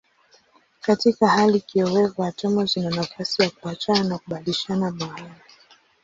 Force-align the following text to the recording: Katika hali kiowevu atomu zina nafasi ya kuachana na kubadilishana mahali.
Katika 0.81 1.27
hali 1.27 1.59
kiowevu 1.59 2.23
atomu 2.23 2.65
zina 2.65 2.89
nafasi 2.89 3.41
ya 3.41 3.49
kuachana 3.49 4.03
na 4.03 4.17
kubadilishana 4.17 4.91
mahali. 4.91 5.33